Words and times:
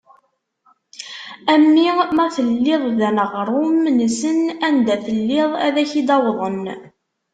A 1.51 1.55
mmi 1.61 1.85
ma 2.17 2.25
telliḍ 2.35 2.83
d 2.99 3.01
aneɣrum-nsen, 3.09 4.39
anda 4.67 4.95
telliḍ 5.05 5.49
ad 5.65 5.75
ak-id-awḍen. 5.83 6.63